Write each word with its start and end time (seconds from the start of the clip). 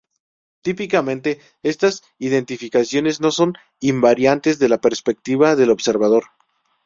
Típicamente, 0.63 1.39
estas 1.61 2.01
identificaciones 2.17 3.21
no 3.21 3.29
son 3.29 3.53
invariantes 3.81 4.57
de 4.57 4.67
la 4.67 4.81
perspectiva 4.81 5.55
del 5.55 5.69
observador. 5.69 6.23